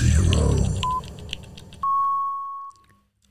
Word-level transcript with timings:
1, 0.01 0.27
0. 0.31 0.67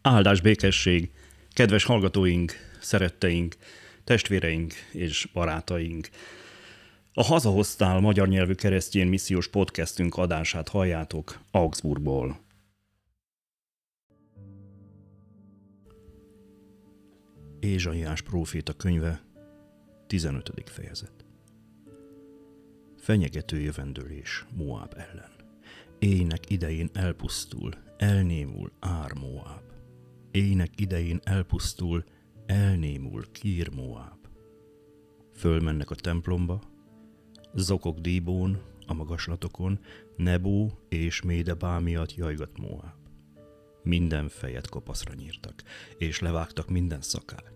Áldás 0.02 0.40
békesség! 0.40 1.10
Kedves 1.52 1.84
hallgatóink, 1.84 2.52
szeretteink, 2.80 3.56
testvéreink 4.04 4.72
és 4.92 5.28
barátaink! 5.32 6.08
A 7.14 7.24
Hazahoztál 7.24 8.00
magyar 8.00 8.28
nyelvű 8.28 8.54
keresztjén 8.54 9.06
missziós 9.06 9.48
podcastünk 9.48 10.16
adását 10.16 10.68
halljátok 10.68 11.40
Augsburgból. 11.50 12.43
Ézsaiás 17.64 18.22
próféta 18.22 18.72
könyve, 18.72 19.22
15. 20.06 20.52
fejezet. 20.64 21.24
Fenyegető 22.96 23.60
jövendőlés 23.60 24.46
Moab 24.54 24.94
ellen. 24.96 25.30
Ének 25.98 26.50
idején 26.50 26.90
elpusztul, 26.92 27.74
elnémul 27.96 28.72
Ár 28.80 29.12
Moab. 29.12 29.62
Ének 30.30 30.80
idején 30.80 31.20
elpusztul, 31.22 32.04
elnémul 32.46 33.24
Kír 33.32 33.74
Moab. 33.74 34.28
Fölmennek 35.34 35.90
a 35.90 35.94
templomba, 35.94 36.62
zokok 37.54 37.98
díbón, 37.98 38.62
a 38.86 38.94
magaslatokon, 38.94 39.78
Nebó 40.16 40.70
és 40.88 41.22
Médebá 41.22 41.78
miatt 41.78 42.14
jajgat 42.14 42.58
Moab. 42.58 43.02
Minden 43.82 44.28
fejet 44.28 44.68
kopaszra 44.68 45.14
nyírtak, 45.14 45.62
és 45.98 46.20
levágtak 46.20 46.68
minden 46.68 47.00
szakát. 47.00 47.53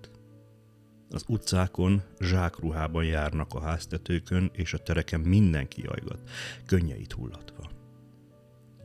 Az 1.11 1.25
utcákon 1.27 2.03
zsákruhában 2.21 3.05
járnak 3.05 3.55
a 3.55 3.61
háztetőkön, 3.61 4.51
és 4.53 4.73
a 4.73 4.79
tereken 4.79 5.21
mindenki 5.21 5.83
jajgat, 5.83 6.31
könnyeit 6.67 7.13
hullatva. 7.13 7.71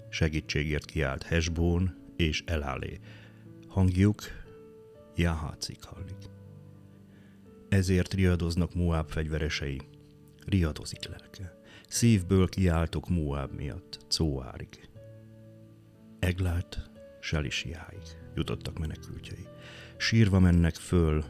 Segítségért 0.09 0.85
kiált 0.85 1.23
Hesbón 1.23 1.95
és 2.15 2.43
Elálé. 2.45 2.99
Hangjuk 3.67 4.21
Jahácik 5.15 5.83
hallik. 5.83 6.29
Ezért 7.69 8.13
riadoznak 8.13 8.73
Moab 8.73 9.09
fegyveresei. 9.09 9.81
Riadozik 10.45 11.07
lelke. 11.07 11.57
Szívből 11.87 12.49
kiáltok 12.49 13.09
Moab 13.09 13.51
miatt, 13.51 14.05
Cóárig. 14.09 14.89
Eglált 16.19 16.89
Selisiáig 17.21 18.01
jutottak 18.35 18.79
menekültjei. 18.79 19.47
Sírva 19.97 20.39
mennek 20.39 20.75
föl 20.75 21.23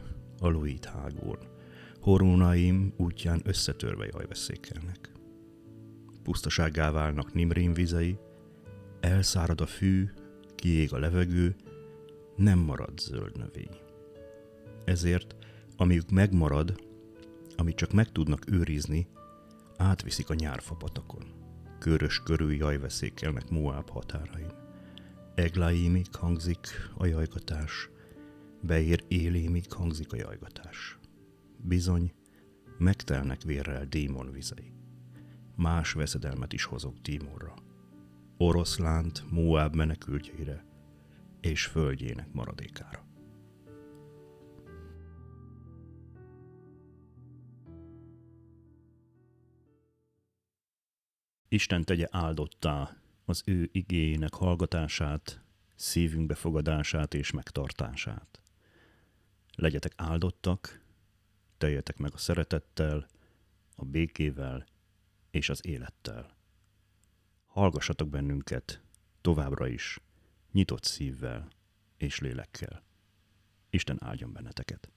a 0.44 0.88
hágón. 0.88 1.38
Horónaim 2.00 2.92
útján 2.96 3.40
összetörve 3.44 4.06
jajveszékelnek. 4.12 5.12
Pusztasággá 6.22 6.90
válnak 6.90 7.32
Nimrén 7.32 7.74
vizei, 7.74 8.18
elszárad 9.00 9.60
a 9.60 9.66
fű, 9.66 10.10
kiég 10.54 10.92
a 10.92 10.98
levegő, 10.98 11.56
nem 12.36 12.58
marad 12.58 12.98
zöld 12.98 13.36
növény. 13.36 13.78
Ezért, 14.84 15.36
amiük 15.76 16.10
megmarad, 16.10 16.82
amit 17.56 17.76
csak 17.76 17.92
meg 17.92 18.12
tudnak 18.12 18.50
őrizni, 18.50 19.06
átviszik 19.76 20.30
a 20.30 20.34
nyárfapatakon. 20.34 21.22
Körös 21.78 22.22
körül 22.24 22.54
jajveszékelnek 22.54 23.48
Moab 23.50 23.90
határain. 23.90 24.52
Eglaimig 25.34 26.14
hangzik 26.14 26.68
a 26.96 27.06
jajgatás, 27.06 27.88
beér 28.66 29.04
élémig 29.08 29.72
hangzik 29.72 30.12
a 30.12 30.16
jajgatás. 30.16 30.98
Bizony, 31.56 32.12
megtelnek 32.78 33.42
vérrel 33.42 33.84
démon 33.84 34.32
vizei. 34.32 34.72
Más 35.56 35.92
veszedelmet 35.92 36.52
is 36.52 36.64
hozok 36.64 37.00
Tímorra. 37.00 37.54
Oroszlánt 38.36 39.30
Moab 39.30 39.74
menekültjeire 39.74 40.64
és 41.40 41.66
földjének 41.66 42.32
maradékára. 42.32 43.06
Isten 51.48 51.84
tegye 51.84 52.06
áldottá 52.10 52.96
az 53.24 53.42
ő 53.46 53.68
igényének 53.72 54.34
hallgatását, 54.34 55.44
szívünk 55.74 56.26
befogadását 56.26 57.14
és 57.14 57.30
megtartását. 57.30 58.43
Legyetek 59.54 59.92
áldottak, 59.96 60.84
teljetek 61.58 61.96
meg 61.96 62.12
a 62.14 62.18
szeretettel, 62.18 63.08
a 63.76 63.84
békével 63.84 64.66
és 65.30 65.48
az 65.48 65.66
élettel. 65.66 66.36
Hallgassatok 67.46 68.08
bennünket 68.08 68.82
továbbra 69.20 69.66
is, 69.66 69.98
nyitott 70.52 70.84
szívvel 70.84 71.48
és 71.96 72.18
lélekkel. 72.18 72.82
Isten 73.70 73.96
áldjon 74.00 74.32
benneteket! 74.32 74.88